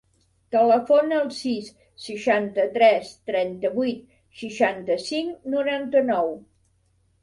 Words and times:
Telefona 0.53 1.19
al 1.23 1.29
sis, 1.41 1.67
seixanta-tres, 2.07 3.13
trenta-vuit, 3.31 4.03
seixanta-cinc, 4.43 5.49
noranta-nou. 5.57 6.39